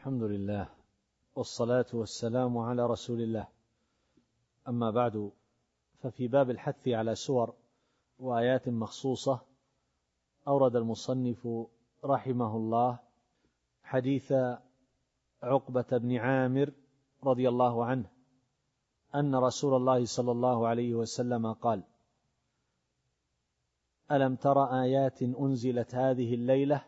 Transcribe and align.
الحمد 0.00 0.22
لله 0.22 0.68
والصلاة 1.36 1.86
والسلام 1.92 2.58
على 2.58 2.86
رسول 2.86 3.20
الله. 3.20 3.46
أما 4.68 4.90
بعد 4.90 5.30
ففي 5.98 6.28
باب 6.28 6.50
الحث 6.50 6.88
على 6.88 7.14
سور 7.14 7.54
وآيات 8.18 8.68
مخصوصة 8.68 9.40
أورد 10.48 10.76
المصنف 10.76 11.48
رحمه 12.04 12.56
الله 12.56 12.98
حديث 13.82 14.32
عقبة 15.42 15.90
بن 15.92 16.16
عامر 16.16 16.72
رضي 17.24 17.48
الله 17.48 17.84
عنه 17.84 18.10
أن 19.14 19.34
رسول 19.34 19.76
الله 19.76 20.04
صلى 20.04 20.32
الله 20.32 20.68
عليه 20.68 20.94
وسلم 20.94 21.52
قال 21.52 21.82
ألم 24.10 24.36
تر 24.36 24.64
آيات 24.82 25.22
أنزلت 25.22 25.94
هذه 25.94 26.34
الليلة؟ 26.34 26.84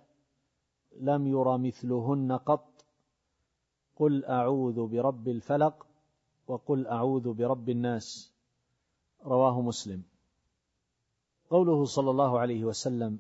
لم 1.00 1.26
ير 1.26 1.56
مثلهن 1.56 2.32
قط. 2.32 2.71
قل 4.02 4.24
أعوذ 4.24 4.86
برب 4.86 5.28
الفلق 5.28 5.86
وقل 6.46 6.86
أعوذ 6.86 7.32
برب 7.32 7.68
الناس 7.68 8.34
رواه 9.24 9.60
مسلم. 9.60 10.02
قوله 11.50 11.84
صلى 11.84 12.10
الله 12.10 12.38
عليه 12.38 12.64
وسلم 12.64 13.18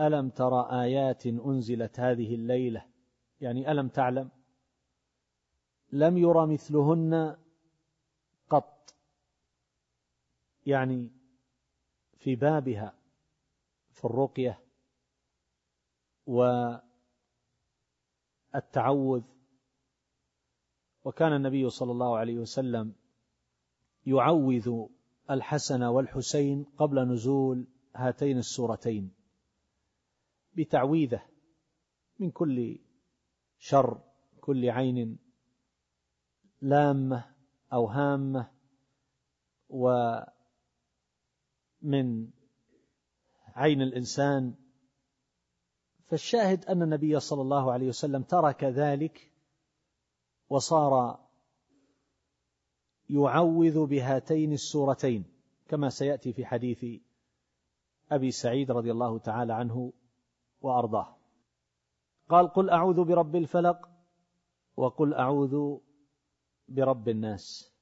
ألم 0.00 0.28
تر 0.28 0.60
آيات 0.60 1.26
أنزلت 1.26 2.00
هذه 2.00 2.34
الليلة؟ 2.34 2.86
يعني 3.40 3.70
ألم 3.72 3.88
تعلم؟ 3.88 4.30
لم 5.92 6.18
ير 6.18 6.46
مثلهن 6.46 7.36
قط. 8.50 8.94
يعني 10.66 11.10
في 12.18 12.36
بابها 12.36 12.94
في 13.90 14.04
الرقية 14.04 14.60
والتعوذ 18.54 19.22
وكان 21.04 21.32
النبي 21.32 21.70
صلى 21.70 21.92
الله 21.92 22.16
عليه 22.18 22.38
وسلم 22.38 22.94
يعوذ 24.06 24.86
الحسن 25.30 25.82
والحسين 25.82 26.64
قبل 26.78 27.08
نزول 27.08 27.66
هاتين 27.96 28.38
السورتين 28.38 29.12
بتعويذه 30.56 31.22
من 32.18 32.30
كل 32.30 32.78
شر 33.58 34.00
كل 34.40 34.70
عين 34.70 35.18
لامة 36.60 37.34
أو 37.72 37.86
هامة 37.86 38.50
ومن 39.68 40.26
عين 43.54 43.82
الإنسان 43.82 44.54
فالشاهد 46.12 46.64
أن 46.64 46.82
النبي 46.82 47.20
صلى 47.20 47.42
الله 47.42 47.72
عليه 47.72 47.88
وسلم 47.88 48.22
ترك 48.22 48.64
ذلك 48.64 49.32
وصار 50.48 51.20
يعوذ 53.10 53.86
بهاتين 53.86 54.52
السورتين 54.52 55.24
كما 55.68 55.88
سيأتي 55.88 56.32
في 56.32 56.46
حديث 56.46 56.84
أبي 58.10 58.30
سعيد 58.30 58.70
رضي 58.70 58.92
الله 58.92 59.18
تعالى 59.18 59.52
عنه 59.52 59.92
وأرضاه. 60.60 61.16
قال 62.28 62.48
قل 62.48 62.70
أعوذ 62.70 63.04
برب 63.04 63.36
الفلق 63.36 63.88
وقل 64.76 65.14
أعوذ 65.14 65.78
برب 66.68 67.08
الناس. 67.08 67.72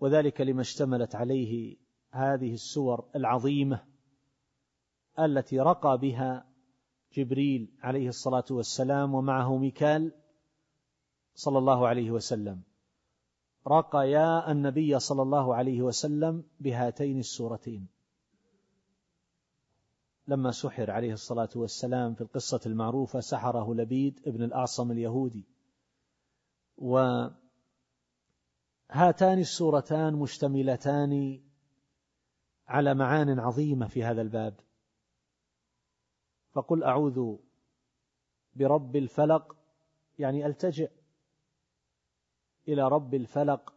وذلك 0.00 0.40
لما 0.40 0.60
اشتملت 0.60 1.14
عليه 1.14 1.76
هذه 2.10 2.52
السور 2.52 3.10
العظيمة 3.16 3.89
التي 5.24 5.60
رقى 5.60 5.98
بها 5.98 6.46
جبريل 7.16 7.68
عليه 7.82 8.08
الصلاة 8.08 8.44
والسلام 8.50 9.14
ومعه 9.14 9.56
ميكال 9.56 10.12
صلى 11.34 11.58
الله 11.58 11.88
عليه 11.88 12.10
وسلم. 12.10 12.62
رقيا 13.66 14.52
النبي 14.52 14.98
صلى 14.98 15.22
الله 15.22 15.54
عليه 15.54 15.82
وسلم 15.82 16.44
بهاتين 16.60 17.18
السورتين. 17.18 17.88
لما 20.28 20.50
سحر 20.50 20.90
عليه 20.90 21.12
الصلاة 21.12 21.48
والسلام 21.56 22.14
في 22.14 22.20
القصة 22.20 22.60
المعروفة 22.66 23.20
سحره 23.20 23.74
لبيد 23.74 24.20
ابن 24.26 24.42
الأعصم 24.42 24.90
اليهودي. 24.90 25.44
وهاتان 26.78 27.34
السورتان 29.38 30.14
مشتملتان 30.14 31.40
على 32.68 32.94
معان 32.94 33.38
عظيمة 33.38 33.86
في 33.86 34.04
هذا 34.04 34.22
الباب. 34.22 34.54
فقل 36.52 36.84
أعوذ 36.84 37.36
برب 38.56 38.96
الفلق 38.96 39.56
يعني 40.18 40.46
ألتجئ 40.46 40.90
إلى 42.68 42.88
رب 42.88 43.14
الفلق 43.14 43.74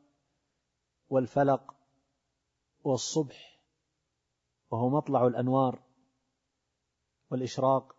والفلق 1.10 1.76
والصبح 2.84 3.60
وهو 4.72 4.90
مطلع 4.90 5.28
الأنوار 5.28 5.84
والإشراق 7.32 7.96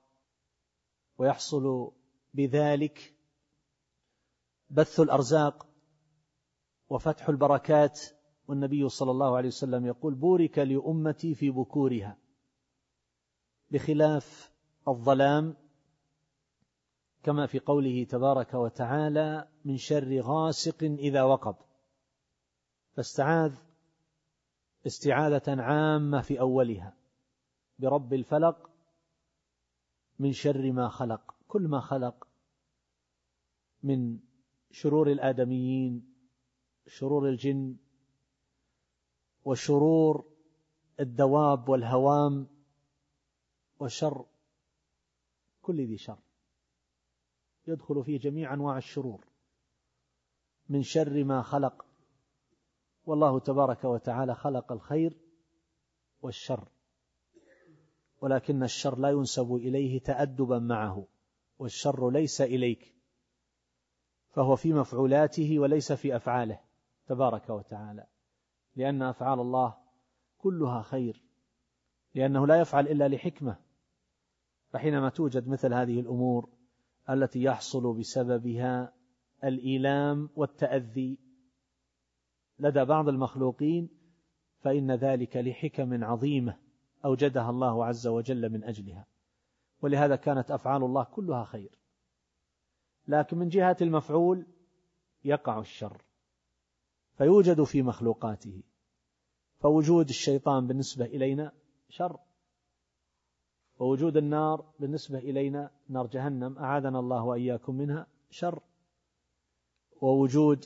ويحصل 1.18 1.92
بذلك 2.34 3.14
بث 4.70 5.00
الأرزاق 5.00 5.66
وفتح 6.88 7.28
البركات 7.28 8.00
والنبي 8.48 8.88
صلى 8.88 9.10
الله 9.10 9.36
عليه 9.36 9.48
وسلم 9.48 9.86
يقول 9.86 10.14
بورك 10.14 10.58
لأمتي 10.58 11.34
في 11.34 11.50
بكورها 11.50 12.18
بخلاف 13.70 14.53
الظلام 14.88 15.56
كما 17.22 17.46
في 17.46 17.58
قوله 17.58 18.04
تبارك 18.04 18.54
وتعالى 18.54 19.48
من 19.64 19.76
شر 19.76 20.20
غاسق 20.20 20.82
إذا 20.82 21.22
وقب 21.22 21.56
فاستعاذ 22.96 23.54
استعاذة 24.86 25.62
عامة 25.62 26.20
في 26.20 26.40
أولها 26.40 26.94
برب 27.78 28.14
الفلق 28.14 28.70
من 30.18 30.32
شر 30.32 30.72
ما 30.72 30.88
خلق. 30.88 31.34
كل 31.48 31.62
ما 31.62 31.80
خلق 31.80 32.26
من 33.82 34.18
شرور 34.70 35.12
الآدميين 35.12 36.14
شرور 36.86 37.28
الجن 37.28 37.76
وشرور 39.44 40.24
الدواب 41.00 41.68
والهوام 41.68 42.46
وشر 43.80 44.24
كل 45.64 45.86
ذي 45.86 45.96
شر. 45.96 46.18
يدخل 47.66 48.04
فيه 48.04 48.18
جميع 48.18 48.54
أنواع 48.54 48.78
الشرور. 48.78 49.24
من 50.68 50.82
شر 50.82 51.24
ما 51.24 51.42
خلق. 51.42 51.86
والله 53.04 53.40
تبارك 53.40 53.84
وتعالى 53.84 54.34
خلق 54.34 54.72
الخير 54.72 55.18
والشر. 56.22 56.68
ولكن 58.20 58.62
الشر 58.62 58.98
لا 58.98 59.10
ينسب 59.10 59.54
إليه 59.54 60.00
تادبا 60.00 60.58
معه. 60.58 61.06
والشر 61.58 62.10
ليس 62.10 62.40
إليك. 62.40 62.94
فهو 64.30 64.56
في 64.56 64.72
مفعولاته 64.72 65.58
وليس 65.58 65.92
في 65.92 66.16
أفعاله. 66.16 66.60
تبارك 67.06 67.50
وتعالى. 67.50 68.06
لأن 68.76 69.02
أفعال 69.02 69.40
الله 69.40 69.76
كلها 70.38 70.82
خير. 70.82 71.22
لأنه 72.14 72.46
لا 72.46 72.60
يفعل 72.60 72.88
إلا 72.88 73.08
لحكمة. 73.08 73.63
فحينما 74.74 75.08
توجد 75.08 75.48
مثل 75.48 75.74
هذه 75.74 76.00
الأمور 76.00 76.48
التي 77.10 77.42
يحصل 77.42 77.98
بسببها 77.98 78.92
الإيلام 79.44 80.30
والتأذي 80.36 81.18
لدى 82.58 82.84
بعض 82.84 83.08
المخلوقين 83.08 83.88
فإن 84.60 84.90
ذلك 84.90 85.36
لحكم 85.36 86.04
عظيمة 86.04 86.58
أوجدها 87.04 87.50
الله 87.50 87.84
عز 87.84 88.06
وجل 88.06 88.52
من 88.52 88.64
أجلها. 88.64 89.06
ولهذا 89.82 90.16
كانت 90.16 90.50
أفعال 90.50 90.82
الله 90.82 91.04
كلها 91.04 91.44
خير. 91.44 91.78
لكن 93.08 93.38
من 93.38 93.48
جهة 93.48 93.76
المفعول 93.80 94.46
يقع 95.24 95.60
الشر. 95.60 96.02
فيوجد 97.18 97.62
في 97.62 97.82
مخلوقاته. 97.82 98.62
فوجود 99.58 100.08
الشيطان 100.08 100.66
بالنسبة 100.66 101.04
إلينا 101.04 101.52
شر. 101.88 102.18
ووجود 103.78 104.16
النار 104.16 104.64
بالنسبة 104.80 105.18
إلينا 105.18 105.70
نار 105.88 106.06
جهنم 106.06 106.58
أعاذنا 106.58 106.98
الله 106.98 107.24
وإياكم 107.24 107.74
منها. 107.74 108.06
شر. 108.30 108.60
ووجود 110.00 110.64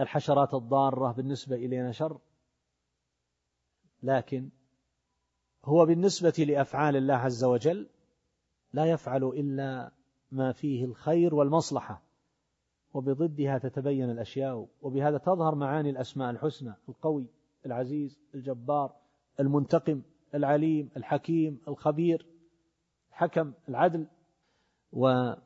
الحشرات 0.00 0.54
الضارة 0.54 1.12
بالنسبة 1.12 1.56
إلينا 1.56 1.92
شر. 1.92 2.18
لكن 4.02 4.48
هو 5.64 5.86
بالنسبة 5.86 6.44
لأفعال 6.48 6.96
الله 6.96 7.14
عز 7.14 7.44
وجل 7.44 7.88
لا 8.72 8.84
يفعل 8.84 9.24
إلا 9.24 9.92
ما 10.32 10.52
فيه 10.52 10.84
الخير 10.84 11.34
والمصلحة. 11.34 12.02
وبضدها 12.94 13.58
تتبين 13.58 14.10
الأشياء 14.10 14.68
وبهذا 14.82 15.18
تظهر 15.18 15.54
معاني 15.54 15.90
الأسماء 15.90 16.30
الحسنى 16.30 16.74
القوي 16.88 17.26
العزيز 17.66 18.18
الجبار 18.34 18.96
المنتقم. 19.40 20.02
العليم 20.34 20.90
الحكيم 20.96 21.60
الخبير 21.68 22.26
الحكم 23.10 23.52
العدل. 23.68 24.06
ومن 24.92 25.36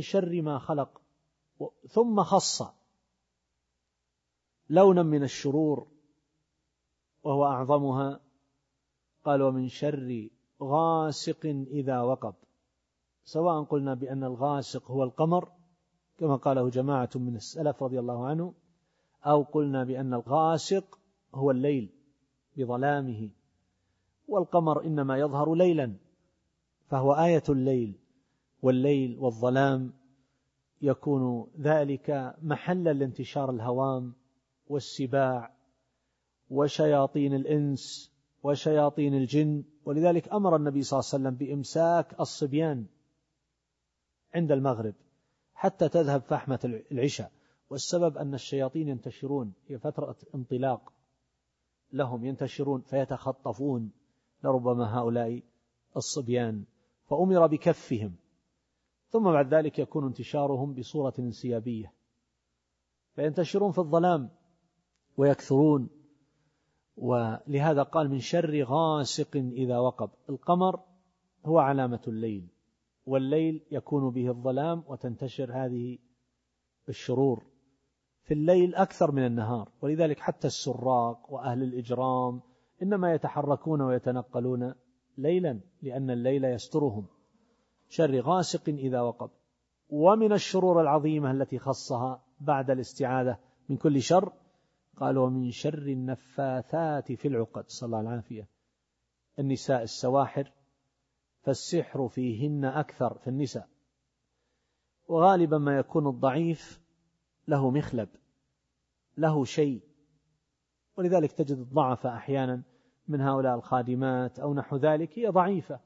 شر 0.00 0.42
ما 0.42 0.58
خلق. 0.58 1.00
ثم 1.88 2.22
خص 2.22 2.62
لونا 4.70 5.02
من 5.02 5.22
الشرور 5.22 5.86
وهو 7.22 7.44
أعظمها. 7.44 8.20
قال 9.24 9.42
ومن 9.42 9.68
شر 9.68 10.28
غاسق 10.62 11.46
إذا 11.70 12.00
وقب. 12.00 12.34
سواء 13.24 13.64
قلنا 13.64 13.94
بأن 13.94 14.24
الغاسق 14.24 14.90
هو 14.90 15.04
القمر 15.04 15.52
كما 16.18 16.36
قاله 16.36 16.70
جماعة 16.70 17.10
من 17.14 17.36
السلف 17.36 17.82
رضي 17.82 17.98
الله 17.98 18.26
عنه 18.26 18.54
أو 19.24 19.42
قلنا 19.42 19.84
بأن 19.84 20.14
الغاسق 20.14 20.98
هو 21.34 21.50
الليل. 21.50 21.95
بظلامه 22.56 23.30
والقمر 24.28 24.84
إنما 24.84 25.18
يظهر 25.18 25.54
ليلا 25.54 25.96
فهو 26.88 27.12
آية 27.12 27.42
الليل 27.48 27.94
والليل 28.62 29.18
والظلام 29.18 29.92
يكون 30.82 31.46
ذلك 31.60 32.34
محلا 32.42 32.92
لانتشار 32.92 33.50
الهوام 33.50 34.12
والسباع 34.68 35.56
وشياطين 36.50 37.34
الإنس 37.34 38.12
وشياطين 38.42 39.14
الجن 39.14 39.64
ولذلك 39.84 40.28
أمر 40.28 40.56
النبي 40.56 40.82
صلى 40.82 41.00
الله 41.00 41.10
عليه 41.12 41.22
وسلم 41.24 41.36
بإمساك 41.36 42.20
الصبيان 42.20 42.86
عند 44.34 44.52
المغرب 44.52 44.94
حتى 45.54 45.88
تذهب 45.88 46.20
فحمة 46.22 46.80
العشاء 46.92 47.32
والسبب 47.70 48.18
أن 48.18 48.34
الشياطين 48.34 48.88
ينتشرون 48.88 49.52
هي 49.68 49.78
فترة 49.78 50.16
انطلاق. 50.34 50.92
لهم 51.92 52.24
ينتشرون 52.24 52.80
فيتخطفون 52.80 53.90
لربما 54.44 54.98
هؤلاء 54.98 55.42
الصبيان 55.96 56.64
فأمر 57.04 57.46
بكفهم. 57.46 58.16
ثم 59.08 59.24
بعد 59.24 59.54
ذلك 59.54 59.78
يكون 59.78 60.06
انتشارهم 60.06 60.74
بصورة 60.74 61.14
انسيابية. 61.18 61.92
فينتشرون 63.14 63.72
في 63.72 63.78
الظلام 63.78 64.30
ويكثرون 65.16 65.88
ولهذا 66.96 67.82
قال 67.82 68.10
من 68.10 68.18
شر 68.18 68.62
غاسق 68.62 69.36
إذا 69.36 69.78
وقب. 69.78 70.10
القمر 70.28 70.80
هو 71.44 71.58
علامة 71.58 72.02
الليل 72.08 72.48
والليل 73.06 73.62
يكون 73.70 74.10
به 74.10 74.28
الظلام 74.28 74.84
وتنتشر 74.88 75.52
هذه 75.52 75.98
الشرور. 76.88 77.42
في 78.26 78.34
الليل 78.34 78.74
أكثر 78.74 79.12
من 79.12 79.26
النهار. 79.26 79.68
ولذلك 79.82 80.20
حتى 80.20 80.46
السراق 80.46 81.32
وأهل 81.32 81.62
الإجرام 81.62 82.40
إنما 82.82 83.14
يتحركون 83.14 83.80
ويتنقلون 83.82 84.74
ليلا 85.18 85.60
لأن 85.82 86.10
الليل 86.10 86.44
يسترهم. 86.44 87.06
شر 87.88 88.20
غاسق 88.20 88.68
إذا 88.68 89.00
وقب. 89.00 89.30
ومن 89.88 90.32
الشرور 90.32 90.80
العظيمة 90.80 91.30
التي 91.30 91.58
خصها 91.58 92.22
بعد 92.40 92.70
الاستعاذة 92.70 93.38
من 93.68 93.76
كل 93.76 94.02
شر 94.02 94.32
قال 94.96 95.18
ومن 95.18 95.50
شر 95.50 95.78
النفاثات 95.78 97.12
في 97.12 97.28
العقد. 97.28 97.64
صلى 97.66 97.86
الله 97.86 98.00
العافية. 98.00 98.48
النساء 99.38 99.82
السواحر 99.82 100.52
فالسحر 101.42 102.08
فيهن 102.08 102.64
أكثر 102.64 103.18
في 103.18 103.30
النساء. 103.30 103.68
وغالبا 105.08 105.58
ما 105.58 105.78
يكون 105.78 106.06
الضعيف 106.06 106.85
له 107.48 107.70
مخلب 107.70 108.08
له 109.18 109.44
شيء. 109.44 109.80
ولذلك 110.96 111.32
تجد 111.32 111.58
الضعف 111.58 112.06
أحيانا 112.06 112.62
من 113.08 113.20
هؤلاء 113.20 113.54
الخادمات 113.54 114.38
أو 114.38 114.54
نحو 114.54 114.76
ذلك. 114.76 115.18
هي 115.18 115.26
ضعيفة 115.26 115.80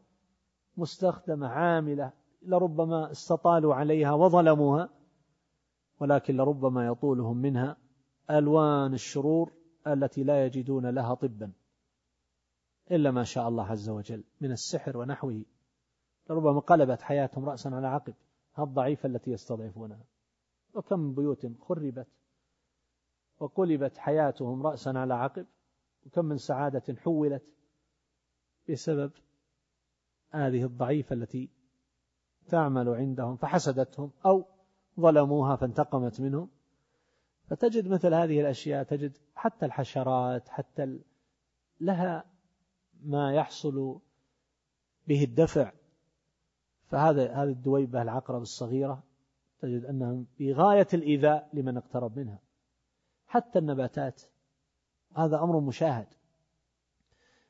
مستخدمة 0.76 1.48
عاملة 1.48 2.12
لربما 2.42 3.10
استطالوا 3.10 3.74
عليها 3.74 4.12
وظلموها 4.12 4.88
ولكن 6.00 6.36
لربما 6.36 6.86
يطولهم 6.86 7.36
منها 7.36 7.76
ألوان 8.30 8.94
الشرور 8.94 9.52
التي 9.86 10.24
لا 10.24 10.46
يجدون 10.46 10.86
لها 10.86 11.14
طبا. 11.14 11.52
إلا 12.90 13.10
ما 13.10 13.22
شاء 13.22 13.48
الله 13.48 13.66
عز 13.66 13.88
وجل 13.88 14.24
من 14.40 14.52
السحر 14.52 14.98
ونحوه. 14.98 15.44
لربما 16.30 16.60
قلبت 16.60 17.02
حياتهم 17.02 17.44
رأسا 17.44 17.68
على 17.68 17.86
عقب 17.86 18.14
الضعيفة 18.58 19.06
التي 19.06 19.30
يستضعفونها. 19.30 20.04
وكم 20.74 21.14
بيوت 21.14 21.46
خربت 21.60 22.08
وقلبت 23.40 23.98
حياتهم 23.98 24.66
رأسا 24.66 24.90
على 24.90 25.14
عقب 25.14 25.46
وكم 26.06 26.24
من 26.24 26.36
سعادة 26.36 26.94
حولت 26.96 27.42
بسبب 28.68 29.12
هذه 30.30 30.64
الضعيفة 30.64 31.14
التي 31.14 31.50
تعمل 32.48 32.88
عندهم 32.88 33.36
فحسدتهم 33.36 34.10
أو 34.26 34.44
ظلموها 35.00 35.56
فانتقمت 35.56 36.20
منهم. 36.20 36.48
فتجد 37.46 37.88
مثل 37.88 38.14
هذه 38.14 38.40
الأشياء 38.40 38.82
تجد 38.82 39.18
حتى 39.34 39.66
الحشرات 39.66 40.48
حتى 40.48 40.98
لها 41.80 42.24
ما 43.02 43.34
يحصل 43.34 44.00
به 45.08 45.24
الدفع. 45.24 45.72
فهذا 46.86 47.32
هذه 47.32 47.48
الدويبة 47.48 48.02
العقرب 48.02 48.42
الصغيرة 48.42 49.02
تجد 49.60 49.84
أنها 49.84 50.24
في 50.36 50.52
غاية 50.52 50.86
الإيذاء 50.94 51.50
لمن 51.52 51.76
اقترب 51.76 52.18
منها. 52.18 52.38
حتى 53.26 53.58
النباتات 53.58 54.22
هذا 55.16 55.38
أمر 55.42 55.60
مشاهد. 55.60 56.06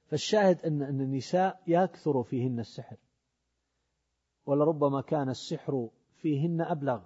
فالشاهد 0.06 0.60
أن 0.64 0.82
أن 0.82 1.00
النساء 1.00 1.62
يكثر 1.66 2.22
فيهن 2.22 2.60
السحر 2.60 2.96
ولربما 4.46 5.00
كان 5.00 5.28
السحر 5.28 5.88
فيهن 6.16 6.60
أبلغ. 6.60 7.02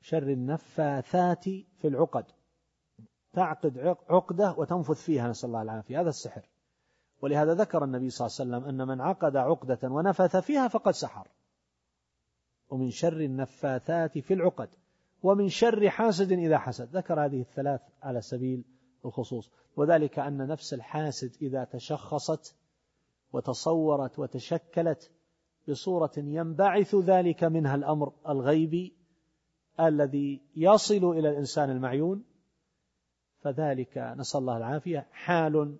شر 0.00 0.22
النفاثات 0.32 1.44
في 1.44 1.84
العقد 1.84 2.24
تعقد 3.32 3.78
عقدة 4.08 4.54
وتنفث 4.58 5.04
فيها 5.04 5.28
نسأل 5.28 5.48
الله 5.48 5.62
العافية. 5.62 6.00
هذا 6.00 6.08
السحر. 6.08 6.48
ولهذا 7.20 7.54
ذكر 7.54 7.84
النبي 7.84 8.10
صلى 8.10 8.26
الله 8.26 8.56
عليه 8.56 8.66
وسلم 8.66 8.80
أن 8.80 8.88
من 8.88 9.00
عقد 9.00 9.36
عقدة 9.36 9.78
ونفث 9.88 10.36
فيها 10.36 10.68
فقد 10.68 10.92
سحر. 10.92 11.28
ومن 12.70 12.90
شر 12.90 13.20
النفاثات 13.20 14.18
في 14.18 14.34
العقد 14.34 14.68
ومن 15.22 15.48
شر 15.48 15.90
حاسد 15.90 16.32
إذا 16.32 16.58
حسد. 16.58 16.96
ذكر 16.96 17.24
هذه 17.24 17.40
الثلاث 17.40 17.80
على 18.02 18.20
سبيل 18.20 18.64
الخصوص. 19.04 19.50
وذلك 19.76 20.18
أن 20.18 20.46
نفس 20.46 20.74
الحاسد 20.74 21.36
إذا 21.42 21.64
تشخصت 21.64 22.56
وتصورت 23.32 24.18
وتشكلت 24.18 25.10
بصورة 25.68 26.12
ينبعث 26.16 26.94
ذلك 26.94 27.44
منها 27.44 27.74
الأمر 27.74 28.12
الغيبي 28.28 28.96
الذي 29.80 30.42
يصل 30.56 31.10
إلى 31.10 31.30
الإنسان 31.30 31.70
المعيون. 31.70 32.24
فذلك 33.40 33.98
نسأل 33.98 34.40
الله 34.40 34.56
العافية 34.56 35.06
حال 35.12 35.76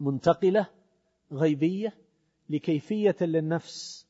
منتقلة 0.00 0.66
غيبية 1.32 1.94
لكيفية 2.48 3.16
للنفس 3.20 4.06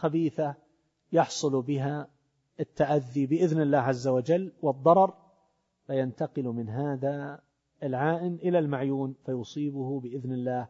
خبيثة 0.00 0.54
يحصل 1.12 1.62
بها 1.62 2.08
التأذي 2.60 3.26
بإذن 3.26 3.62
الله 3.62 3.78
عز 3.78 4.08
وجل 4.08 4.52
والضرر 4.62 5.14
فينتقل 5.86 6.44
من 6.44 6.68
هذا 6.68 7.42
العائن 7.82 8.34
إلى 8.34 8.58
المعيون 8.58 9.14
فيصيبه 9.26 10.00
بإذن 10.00 10.32
الله 10.32 10.68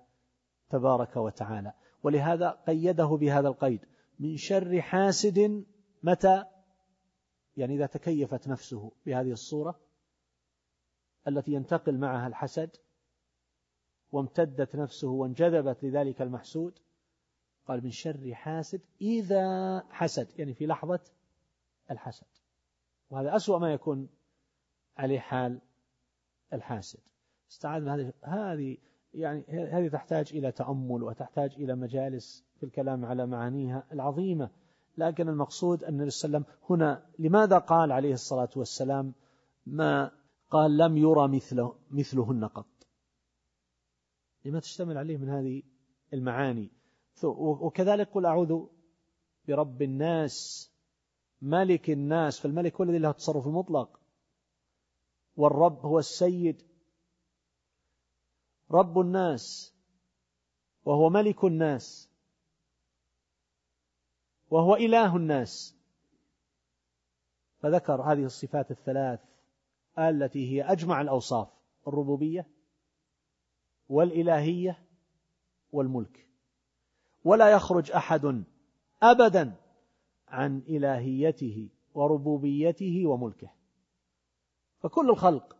تبارك 0.70 1.16
وتعالى. 1.16 1.72
ولهذا 2.02 2.50
قيده 2.50 3.06
بهذا 3.06 3.48
القيد 3.48 3.80
من 4.18 4.36
شر 4.36 4.80
حاسد 4.80 5.64
متى؟ 6.02 6.44
يعني 7.56 7.74
إذا 7.74 7.86
تكيفت 7.86 8.48
نفسه 8.48 8.92
بهذه 9.06 9.32
الصورة 9.32 9.80
التي 11.28 11.52
ينتقل 11.52 11.98
معها 11.98 12.26
الحسد 12.26 12.70
وامتدت 14.12 14.76
نفسه 14.76 15.08
وانجذبت 15.08 15.84
لذلك 15.84 16.22
المحسود 16.22 16.78
قال 17.70 17.84
من 17.84 17.90
شر 17.90 18.34
حاسد 18.34 18.80
إذا 19.00 19.84
حسد 19.90 20.28
يعني 20.38 20.54
في 20.54 20.66
لحظة 20.66 21.00
الحسد. 21.90 22.26
وهذا 23.10 23.36
أسوأ 23.36 23.58
ما 23.58 23.72
يكون 23.72 24.08
عليه 24.96 25.18
حال 25.18 25.60
الحاسد. 26.52 27.00
استعاذ 27.50 27.88
هذه 27.88 28.12
هذه 28.22 28.76
يعني 29.14 29.44
هذه 29.48 29.88
تحتاج 29.88 30.30
إلى 30.32 30.52
تأمل 30.52 31.02
وتحتاج 31.02 31.52
إلى 31.52 31.74
مجالس 31.74 32.44
في 32.56 32.66
الكلام 32.66 33.04
على 33.04 33.26
معانيها 33.26 33.86
العظيمة. 33.92 34.50
لكن 34.98 35.28
المقصود 35.28 35.84
أن 35.84 35.94
النبي 35.94 36.10
صلى 36.10 36.28
الله 36.28 36.38
عليه 36.38 36.46
وسلم 36.48 36.60
هنا 36.70 37.06
لماذا 37.18 37.58
قال 37.58 37.92
عليه 37.92 38.12
الصلاة 38.12 38.50
والسلام 38.56 39.14
ما 39.66 40.10
قال 40.50 40.76
لم 40.76 40.96
يرى 40.96 41.28
مثله 41.28 41.74
مثلهن 41.90 42.44
قط؟ 42.44 42.66
لما 44.44 44.60
تشتمل 44.60 44.98
عليه 44.98 45.16
من 45.16 45.28
هذه 45.28 45.62
المعاني. 46.12 46.79
وكذلك 47.24 48.08
قل 48.08 48.26
أعوذ 48.26 48.66
برب 49.48 49.82
الناس 49.82 50.70
ملك 51.42 51.90
الناس 51.90 52.40
فالملك 52.40 52.74
هو 52.74 52.84
الذي 52.84 52.98
له 52.98 53.10
التصرف 53.10 53.46
المطلق. 53.46 54.00
والرب 55.36 55.86
هو 55.86 55.98
السيد. 55.98 56.62
رب 58.70 58.98
الناس 58.98 59.74
وهو 60.84 61.10
ملك 61.10 61.44
الناس 61.44 62.10
وهو 64.50 64.74
إله 64.76 65.16
الناس. 65.16 65.76
فذكر 67.58 68.02
هذه 68.02 68.24
الصفات 68.24 68.70
الثلاث 68.70 69.20
التي 69.98 70.52
هي 70.52 70.62
أجمع 70.62 71.00
الأوصاف 71.00 71.48
الربوبية 71.88 72.46
والإلهية 73.88 74.86
والملك. 75.72 76.29
ولا 77.24 77.52
يخرج 77.52 77.92
أحد 77.92 78.44
أبدا 79.02 79.56
عن 80.28 80.58
إلهيته 80.58 81.68
وربوبيته 81.94 83.06
وملكه. 83.06 83.50
فكل 84.80 85.10
الخلق 85.10 85.56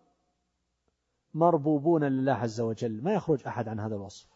مربوبون 1.35 2.05
لله 2.05 2.33
عز 2.33 2.61
وجل 2.61 3.03
ما 3.03 3.15
يخرج 3.15 3.47
أحد 3.47 3.69
عن 3.69 3.81
هذا 3.81 3.97
الوصف. 3.97 4.29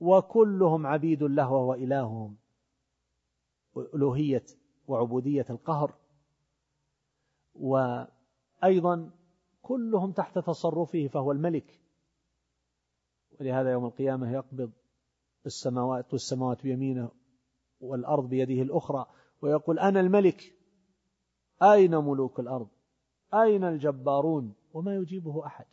وكلهم 0.00 0.86
عبيد 0.86 1.22
له 1.22 1.52
وهو 1.52 1.74
إلههم. 1.74 2.36
ألوهية 3.94 4.44
وعبودية 4.88 5.46
القهر. 5.50 5.94
وأيضا 7.54 9.10
كلهم 9.62 10.12
تحت 10.12 10.38
تصرفه 10.38 11.08
فهو 11.08 11.32
الملك. 11.32 11.80
ولهذا 13.40 13.72
يوم 13.72 13.84
القيامة 13.84 14.32
يقبض 14.32 14.72
السماوات 15.46 16.12
والسماوات 16.12 16.62
بيمينه 16.62 17.10
والأرض 17.80 18.28
بيده 18.28 18.62
الأخرى 18.62 19.06
ويقول 19.42 19.78
أنا 19.78 20.00
الملك. 20.00 20.54
أين 21.62 21.96
ملوك 21.96 22.40
الأرض؟ 22.40 22.68
أين 23.34 23.64
الجبارون؟ 23.64 24.54
وما 24.74 24.96
يجيبه 24.96 25.46
أحد. 25.46 25.66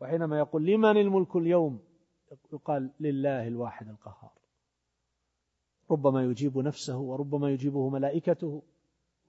وحينما 0.00 0.38
يقول 0.38 0.66
لمن 0.66 0.96
الملك 0.96 1.36
اليوم؟ 1.36 1.80
يقال 2.52 2.90
لله 3.00 3.48
الواحد 3.48 3.88
القهار. 3.88 4.32
ربما 5.90 6.22
يجيب 6.22 6.58
نفسه 6.58 6.98
وربما 6.98 7.50
يجيبه 7.50 7.88
ملائكته 7.88 8.62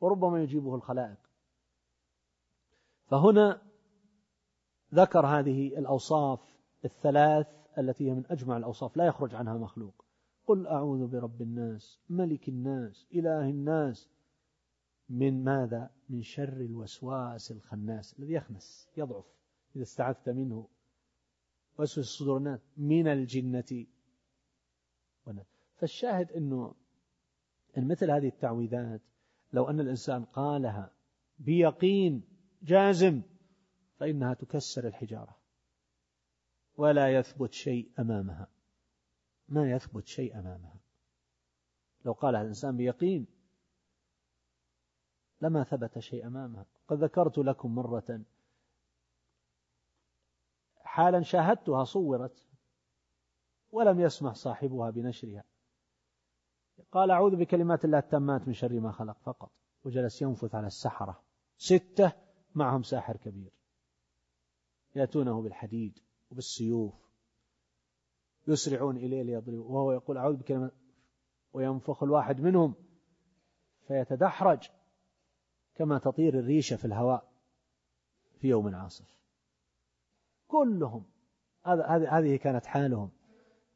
وربما 0.02 0.44
يجيبه 0.44 0.76
الخلائق. 0.76 1.18
فهنا 3.06 3.62
ذكر 4.94 5.26
هذه 5.26 5.68
الأوصاف 5.68 6.40
الثلاث 6.86 7.57
التي 7.78 8.10
هي 8.10 8.14
من 8.14 8.24
أجمع 8.30 8.58
الأوصاف 8.58 8.98
لا 8.98 9.06
يخرج 9.06 9.36
عنها 9.36 9.58
مخلوق. 9.58 10.06
قل 10.48 10.68
أعوذ 10.68 11.08
برب 11.08 11.42
الناس 11.42 12.00
ملك 12.10 12.50
الناس 12.50 13.08
إله 13.14 13.50
الناس. 13.50 14.10
من 15.10 15.44
ماذا؟ 15.44 15.90
من 16.10 16.22
شر 16.22 16.62
الوسواس 16.62 17.52
الخناس 17.52 18.20
الذي 18.20 18.34
يخنس 18.34 18.90
يضعف 18.98 19.26
إذا 19.76 19.84
استعذت 19.84 20.30
منه. 20.30 20.68
وسوس 21.78 22.06
صدور 22.06 22.38
الناس 22.38 22.60
من 22.78 23.08
الجنة. 23.08 23.86
فالشاهد 25.76 26.32
أنه 26.32 26.76
إن 27.78 27.88
مثل 27.88 28.12
هذه 28.12 28.28
التعويذات 28.28 29.02
لو 29.54 29.70
أن 29.70 29.80
الإنسان 29.80 30.26
قالها 30.26 30.92
بيقين 31.40 32.24
جازم 32.64 33.22
فإنها 33.98 34.34
تكسر 34.34 34.88
الحجارة. 34.88 35.38
ولا 36.78 37.20
يثبت 37.20 37.54
شيء 37.54 37.92
أمامها. 38.00 38.48
ما 39.50 39.72
يثبت 39.72 40.08
شيء 40.08 40.40
أمامها. 40.40 40.80
لو 42.06 42.12
قالها 42.14 42.42
الإنسان 42.42 42.78
بيقين 42.78 43.28
لما 45.42 45.64
ثبت 45.64 46.00
شيء 46.00 46.28
أمامها. 46.28 46.66
قد 46.88 47.04
ذكرت 47.04 47.38
لكم 47.38 47.76
مرة 47.76 48.22
حالا 50.84 51.22
شاهدتها 51.22 51.84
صورت 51.84 52.48
ولم 53.72 54.00
يسمح 54.00 54.34
صاحبها 54.34 54.90
بنشرها. 54.90 55.44
قال 56.92 57.12
أعوذ 57.12 57.36
بكلمات 57.36 57.86
الله 57.86 57.98
التامات 58.00 58.48
من 58.48 58.54
شر 58.54 58.80
ما 58.80 58.92
خلق 58.92 59.18
فقط. 59.20 59.52
وجلس 59.84 60.22
ينفث 60.22 60.56
على 60.56 60.68
السحرة. 60.68 61.24
ستة 61.58 62.12
معهم 62.56 62.84
ساحر 62.84 63.18
كبير. 63.18 63.52
يأتونه 64.96 65.42
بالحديد. 65.42 66.07
وبالسيوف 66.32 66.94
يسرعون 68.48 68.98
إليه 68.98 69.22
ليضربوا 69.22 69.76
وهو 69.76 69.92
يقول 69.92 70.18
أعوذ 70.18 70.36
بكلمات 70.36 70.72
وينفخ 71.54 72.04
الواحد 72.04 72.42
منهم 72.42 72.74
فيتدحرج 73.88 74.70
كما 75.76 75.98
تطير 75.98 76.40
الريشة 76.40 76.76
في 76.76 76.86
الهواء 76.86 77.32
في 78.40 78.48
يوم 78.48 78.76
عاصف. 78.76 79.18
كلهم 80.48 81.04
هذه 81.66 82.36
كانت 82.36 82.66
حالهم. 82.66 83.10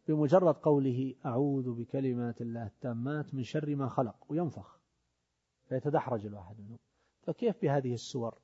بمجرد 0.07 0.55
قوله 0.55 1.15
أعوذ 1.25 1.73
بكلمات 1.73 2.41
الله 2.41 2.65
التامات 2.65 3.33
من 3.35 3.43
شر 3.43 3.75
ما 3.75 3.89
خلق 3.89 4.25
وينفخ 4.29 4.79
فيتدحرج 5.69 6.25
الواحد 6.25 6.59
منهم. 6.59 6.77
فكيف 7.21 7.61
بهذه 7.61 7.93
السور 7.93 8.37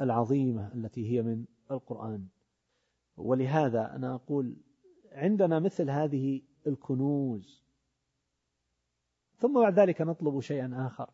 العظيمة 0.00 0.74
التي 0.74 1.12
هي 1.12 1.22
من 1.22 1.44
القرآن؟ 1.70 2.28
ولهذا 3.16 3.96
أنا 3.96 4.14
أقول 4.14 4.56
عندنا 5.12 5.58
مثل 5.58 5.90
هذه 5.90 6.42
الكنوز. 6.66 7.64
ثم 9.38 9.60
بعد 9.60 9.78
ذلك 9.78 10.00
نطلب 10.00 10.40
شيئا 10.40 10.86
آخر 10.86 11.10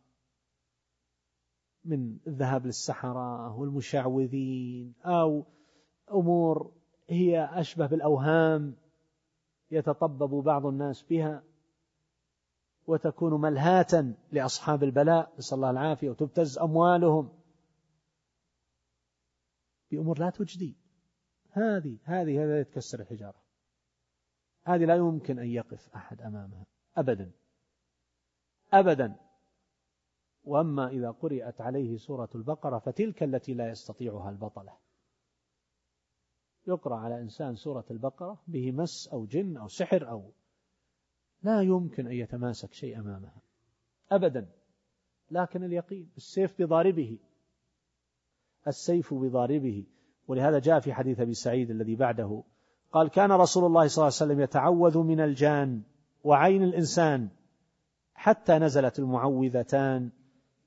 من 1.85 2.19
الذهاب 2.26 2.66
للسحرة 2.66 3.57
والمشعوذين 3.57 4.95
أو 5.04 5.45
أمور 6.11 6.73
هي 7.09 7.45
أشبه 7.45 7.87
بالأوهام 7.87 8.76
يتطبب 9.71 10.45
بعض 10.45 10.66
الناس 10.66 11.02
بها 11.02 11.42
وتكون 12.87 13.40
ملهاة 13.40 14.14
لأصحاب 14.33 14.83
البلاء. 14.83 15.33
نسأل 15.38 15.57
الله 15.57 15.71
العافية 15.71 16.11
وتبتز 16.11 16.59
أموالهم 16.59 17.28
بأمور 19.90 20.19
لا 20.19 20.30
تجدي. 20.30 20.76
هذه 21.52 21.99
هذه 22.04 22.45
هذه 22.45 22.62
تكسر 22.62 23.00
الحجارة. 23.00 23.42
هذه 24.62 24.85
لا 24.85 24.97
يمكن 24.97 25.38
أن 25.38 25.47
يقف 25.47 25.88
أحد 25.95 26.21
أمامها. 26.21 26.66
أبدا. 26.97 27.30
أبدا. 28.73 29.16
وأما 30.45 30.88
إذا 30.88 31.11
قرأت 31.11 31.61
عليه 31.61 31.97
سورة 31.97 32.28
البقرة 32.35 32.78
فتلك 32.78 33.23
التي 33.23 33.54
لا 33.54 33.69
يستطيعها 33.69 34.30
البطلة 34.30 34.76
يقرأ 36.66 36.97
على 36.97 37.21
إنسان 37.21 37.54
سورة 37.54 37.85
البقرة 37.90 38.42
به 38.49 38.73
مس 38.73 39.09
أو 39.12 39.26
جن 39.26 39.57
أو 39.57 39.69
سحر 39.69 40.11
أو 40.11 40.33
لا 41.42 41.62
يمكن 41.62 42.07
أن 42.07 42.12
يتماسك 42.12 42.73
شيء 42.73 43.00
أمامها. 43.00 43.42
أبدا. 44.11 44.49
لكن 45.30 45.64
اليقين 45.64 46.11
السيف 46.16 46.62
بضاربه. 46.62 47.19
السيف 48.66 49.14
بضاربه. 49.14 49.87
ولهذا 50.31 50.59
جاء 50.59 50.81
في 50.81 50.93
حديث 50.93 51.21
أبي 51.21 51.35
سعيد 51.35 51.71
الذي 51.71 51.97
بعده 51.97 52.43
قال 52.93 53.09
كان 53.09 53.33
رسول 53.33 53.65
الله 53.65 53.87
صلى 53.87 54.03
الله 54.03 54.15
عليه 54.21 54.33
وسلم 54.33 54.41
يتعوذ 54.41 54.99
من 54.99 55.21
الجان 55.21 55.83
وعين 56.25 56.63
الإنسان 56.63 57.29
حتى 58.15 58.59
نزلت 58.59 58.99
المعوذتان 58.99 60.11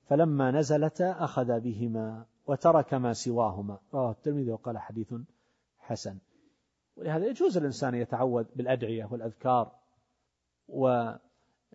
فلما 0.05 0.51
نزلتا 0.51 1.24
أخذ 1.24 1.60
بهما 1.60 2.25
وترك 2.48 2.93
ما 2.93 3.13
سواهما. 3.13 3.79
رواه 3.93 4.12
الترمذي 4.12 4.51
وقال 4.51 4.77
حديث 4.77 5.13
حسن. 5.79 6.17
ولهذا 6.96 7.25
يجوز 7.25 7.58
الإنسان 7.58 7.96
يتعوذ 7.96 8.46
بالأدعية 8.55 9.08
والأذكار 9.12 9.72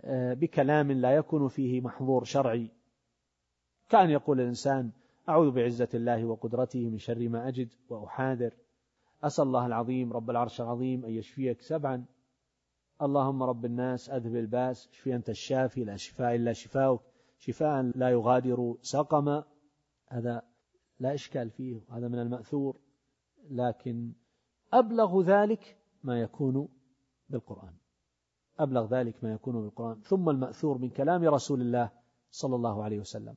وبكلام 0.03 0.93
لا 0.93 1.15
يكون 1.15 1.49
فيه 1.49 1.81
محظور 1.81 2.25
شرعي. 2.25 2.71
كأن 3.89 4.11
يقول 4.11 4.41
الإنسان 4.41 4.91
أعوذ 5.29 5.51
بعزة 5.51 5.89
الله 5.95 6.25
وقدرته 6.25 6.89
من 6.89 6.99
شر 6.99 7.29
ما 7.29 7.49
أجد 7.49 7.69
وأحاذر. 7.89 8.55
أسأل 9.23 9.45
الله 9.45 9.67
العظيم 9.67 10.13
رب 10.13 10.31
العرش 10.31 10.61
العظيم 10.61 11.05
أن 11.05 11.11
يشفيك 11.11 11.61
سبعا. 11.61 12.05
اللهم 13.03 13.43
رب 13.43 13.65
الناس 13.65 14.11
أذهب 14.11 14.37
الباس 14.37 14.89
اشفي 14.89 15.15
أنت 15.15 15.31
الشافي 15.31 15.85
لا 15.85 15.97
شفاء 15.97 16.35
إلا 16.35 16.53
شفاؤك. 16.53 17.01
شفاء 17.39 17.83
لا 17.83 18.11
يغادر 18.11 18.77
سقما. 18.83 19.45
هذا 20.09 20.43
لا 21.01 21.15
إشكال 21.15 21.51
فيه 21.51 21.81
هذا 21.91 22.09
من 22.09 22.19
المأثور. 22.19 22.81
لكن 23.51 24.13
أبلغ 24.73 25.23
ذلك 25.23 25.77
ما 26.05 26.21
يكون 26.21 26.69
بالقرآن. 27.29 27.75
أبلغ 28.59 28.87
ذلك 28.87 29.25
ما 29.25 29.33
يكون 29.33 29.63
بالقرآن. 29.63 30.01
ثم 30.01 30.29
المأثور 30.29 30.79
من 30.79 30.91
كلام 30.91 31.25
رسول 31.25 31.61
الله 31.61 31.91
صلى 32.31 32.57
الله 32.57 32.85
عليه 32.85 32.99
وسلم. 32.99 33.35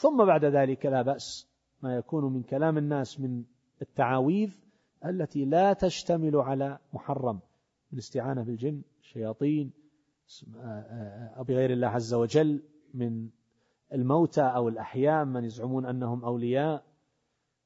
ثم 0.00 0.24
بعد 0.24 0.44
ذلك 0.44 0.86
لا 0.86 1.02
بأس 1.02 1.48
ما 1.82 1.96
يكون 1.96 2.32
من 2.32 2.42
كلام 2.42 2.78
الناس 2.78 3.20
من 3.20 3.44
التعاويذ 3.82 4.50
التي 5.04 5.44
لا 5.44 5.72
تشتمل 5.72 6.36
على 6.36 6.78
محرم 6.92 7.40
الاستعانة 7.92 8.42
بالجن 8.42 8.82
الشياطين 9.00 9.72
بغير 11.38 11.72
الله 11.72 11.88
عز 11.88 12.14
وجل 12.14 12.62
من 12.94 13.28
الموتى 13.92 14.42
أو 14.42 14.68
الأحياء 14.68 15.24
من 15.24 15.44
يزعمون 15.44 15.86
أنهم 15.86 16.24
أولياء. 16.24 16.84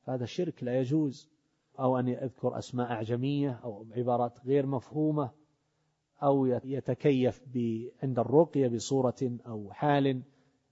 هذا 0.05 0.25
الشرك 0.25 0.65
لا 0.65 0.79
يجوز. 0.81 1.31
أو 1.81 1.99
أن 1.99 2.09
يذكر 2.09 2.59
أسماء 2.59 2.93
أعجمية 2.93 3.61
أو 3.65 3.87
عبارات 3.97 4.39
غير 4.47 4.67
مفهومة 4.67 5.31
أو 6.23 6.47
يتكيف 6.47 7.43
عند 8.03 8.19
الرقية 8.19 8.69
بصورة 8.69 9.39
أو 9.47 9.73
حال 9.73 10.23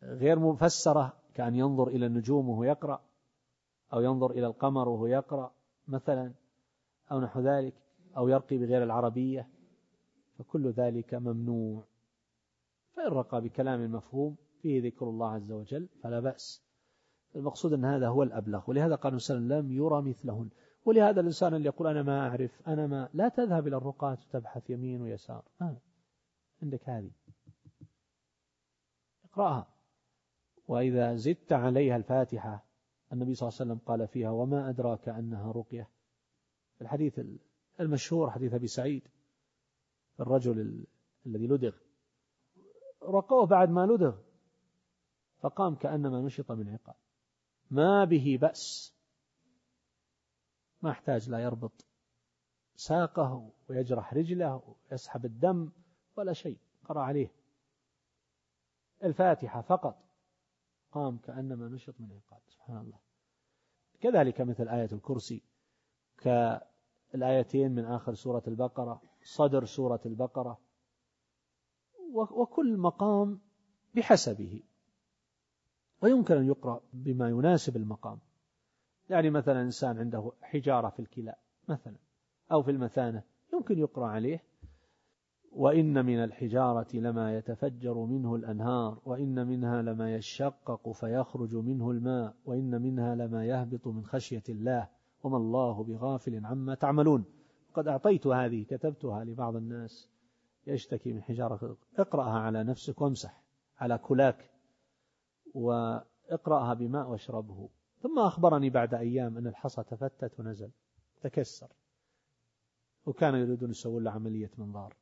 غير 0.03 0.39
مفسرة. 0.39 1.22
كأن 1.35 1.55
ينظر 1.55 1.89
إلى 1.89 2.07
النجوم 2.07 2.49
وهو 2.49 2.65
يقرأ 2.65 3.03
أو 3.93 4.01
ينظر 4.01 4.31
إلى 4.31 4.47
القمر 4.47 4.89
وهو 4.89 5.07
يقرأ 5.07 5.53
مثلا 5.89 6.33
أو 7.13 7.21
نحو 7.21 7.41
ذلك 7.41 7.75
أو 8.17 8.29
يرقي 8.29 8.59
بغير 8.59 8.83
العربية 8.83 9.49
فكل 10.39 10.71
ذلك 10.71 11.15
ممنوع. 11.15 11.85
فإن 12.97 13.13
رقى 13.13 13.41
بكلام 13.41 13.93
مفهوم 13.93 14.37
فيه 14.63 14.83
ذكر 14.83 15.09
الله 15.09 15.31
عز 15.31 15.53
وجل 15.53 15.89
فلا 16.03 16.21
بأس. 16.21 16.63
المقصود 17.37 17.73
أن 17.73 17.85
هذا 17.85 18.09
هو 18.09 18.23
الأبلغ 18.23 18.71
ولهذا 18.71 18.95
قال 18.95 19.15
وسلم 19.15 19.53
لم 19.53 19.73
يرى 19.73 20.03
مثلهن. 20.03 20.51
ولهذا 20.85 21.21
الإنسان 21.21 21.55
اللي 21.55 21.67
يقول 21.67 21.89
أنا 21.89 22.03
ما 22.03 22.29
أعرف 22.29 22.69
أنا 22.69 22.87
ما 22.87 23.09
لا 23.15 23.29
تذهب 23.29 23.67
إلى 23.67 23.77
الرقاة 23.77 24.19
وتبحث 24.29 24.71
يمين 24.71 25.03
ويسار. 25.03 25.45
ما 25.61 25.77
عندك 26.63 26.89
هذه. 26.89 27.11
اقرأها. 29.25 29.72
وإذا 30.73 31.15
زدت 31.15 31.53
عليها 31.53 31.97
الفاتحة 31.97 32.65
النبي 33.13 33.35
صلى 33.35 33.49
الله 33.49 33.59
عليه 33.61 33.73
وسلم 33.73 33.87
قال 33.87 34.09
فيها 34.09 34.31
وما 34.31 34.69
أدراك 34.69 35.09
أنها 35.09 35.53
رقية. 35.53 35.89
الحديث 36.81 37.21
المشهور 37.81 38.31
حديث 38.31 38.55
أبي 38.55 38.67
سعيد 38.67 39.09
الرجل 40.21 40.87
الذي 41.27 41.47
لدغ. 41.47 41.77
رقوه 43.03 43.47
بعد 43.47 43.71
ما 43.71 43.87
لدغ 43.87 44.19
فقام 45.41 45.75
كأنما 45.75 46.21
نشط 46.21 46.53
من 46.53 46.69
عقاب. 46.69 46.97
ما 47.71 48.05
به 48.05 48.39
بأس. 48.41 48.95
ما 50.83 50.91
احتاج 50.91 51.31
لا 51.31 51.39
يربط 51.39 51.87
ساقه 52.77 53.53
ويجرح 53.69 54.15
رجله 54.15 54.77
ويسحب 54.91 55.25
الدم 55.25 55.73
ولا 56.17 56.33
شيء 56.33 56.59
قرأ 56.85 57.01
عليه. 57.01 57.33
الفاتحة 59.05 59.61
فقط. 59.61 60.12
قام 60.93 61.19
كأنما 61.19 61.69
نشط 61.69 61.95
من 62.01 62.13
عقاب 62.13 62.41
سبحان 62.49 62.77
الله. 62.77 62.99
كذلك 64.01 64.41
مثل 64.41 64.69
آية 64.69 64.89
الكرسي 64.93 65.43
كالآيتين 66.19 67.73
من 67.73 67.85
آخر 67.85 68.15
سورة 68.15 68.43
البقرة 68.49 69.03
صدر 69.23 69.65
سورة 69.65 70.01
البقرة 70.07 70.61
وكل 72.15 72.77
مقام 72.77 73.41
بحسبه. 73.95 74.63
ويمكن 76.03 76.37
أن 76.37 76.47
يقرأ 76.47 76.81
بما 76.93 77.29
يناسب 77.29 77.77
المقام. 77.77 78.19
يعني 79.11 79.31
مثلا 79.31 79.63
إنسان 79.63 79.99
عنده 79.99 80.33
حجارة 80.43 80.89
في 80.89 81.01
الكلى 81.01 81.35
مثلا 81.69 81.97
أو 82.53 82.63
في 82.63 82.71
المثانة 82.71 83.23
يمكن 83.53 83.79
يقرأ 83.79 84.07
عليه 84.07 84.45
وإن 85.57 86.07
من 86.07 86.25
الحجارة 86.25 86.97
لما 86.97 87.37
يتفجر 87.37 87.95
منه 87.95 88.35
الأنهار 88.35 88.99
وإن 89.05 89.47
منها 89.47 89.83
لما 89.83 90.15
يشقق 90.15 90.93
فيخرج 90.93 91.57
منه 91.57 91.91
الماء 91.91 92.35
وإن 92.45 92.83
منها 92.83 93.15
لما 93.15 93.47
يهبط 93.47 93.87
من 93.87 94.07
خشية 94.07 94.43
الله 94.49 94.89
وما 95.23 95.37
الله 95.37 95.85
بغافل 95.85 96.47
عما 96.47 96.75
تعملون. 96.75 97.25
قد 97.75 97.89
أعطيت 97.89 98.27
هذه 98.27 98.65
كتبتها 98.65 99.25
لبعض 99.25 99.57
الناس 99.57 100.09
يشتكي 100.67 101.13
من 101.13 101.23
حجارة. 101.23 101.77
اقرأها 101.97 102.39
على 102.39 102.65
نفسك 102.65 103.01
وامسح 103.01 103.43
على 103.79 103.99
كلاك 103.99 104.51
واقرأها 105.55 106.75
بماء 106.75 107.11
واشربه. 107.11 107.69
ثم 108.03 108.19
أخبرني 108.19 108.71
بعد 108.71 108.95
أيام 108.95 109.37
أن 109.37 109.47
الحصى 109.47 109.83
تفتت 109.83 110.41
ونزل 110.41 110.71
تكسر 111.21 111.73
وكانوا 113.07 113.39
يريدون 113.39 113.71
يسوون 113.71 114.05
له 114.05 114.11
عملية 114.11 114.51
منظار. 114.59 115.02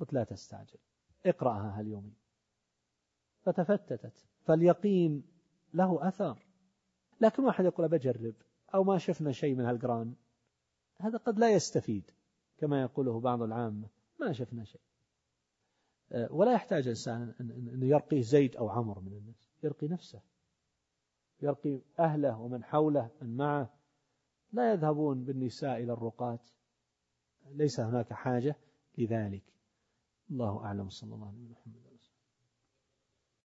قلت 0.00 0.12
لا 0.12 0.24
تستعجل 0.24 0.78
اقرأها 1.26 1.80
هاليومين 1.80 2.14
فتفتتت. 3.42 4.26
فاليقين 4.44 5.22
له 5.74 6.08
أثر. 6.08 6.46
لكن 7.20 7.44
واحد 7.44 7.64
يقول 7.64 7.88
بجرب 7.88 8.34
أو 8.74 8.84
ما 8.84 8.98
شفنا 8.98 9.32
شيء 9.32 9.54
من 9.54 9.64
هالقران 9.64 10.14
هذا 11.00 11.18
قد 11.18 11.38
لا 11.38 11.50
يستفيد 11.50 12.10
كما 12.58 12.82
يقوله 12.82 13.20
بعض 13.20 13.42
العامة 13.42 13.88
ما 14.20 14.32
شفنا 14.32 14.64
شيء. 14.64 14.80
أه، 16.12 16.32
ولا 16.32 16.52
يحتاج 16.52 16.82
الإنسان 16.82 17.34
أن 17.40 17.82
يرقي 17.82 18.22
زيد 18.22 18.56
أو 18.56 18.68
عمر 18.68 19.00
من 19.00 19.12
الناس. 19.12 19.50
يرقي 19.62 19.88
نفسه. 19.88 20.20
يرقي 21.42 21.80
أهله 21.98 22.40
ومن 22.40 22.64
حوله 22.64 23.10
من 23.22 23.36
معه. 23.36 23.74
لا 24.52 24.72
يذهبون 24.72 25.24
بالنساء 25.24 25.82
إلى 25.82 25.92
الرقاة. 25.92 26.38
ليس 27.50 27.80
هناك 27.80 28.12
حاجة 28.12 28.56
لذلك. 28.98 29.57
الله 30.30 30.64
أعلم 30.64 30.88
صلى 30.88 31.14
الله 31.14 31.26
عليه 31.28 31.50
وسلم 31.50 31.87